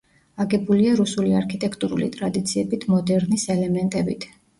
აგებულია 0.43 0.93
რუსული 0.99 1.35
არქიტექტურული 1.39 2.07
ტრადიციებით 2.15 2.87
მოდერნის 2.95 3.45
ელემენტებით. 3.57 4.27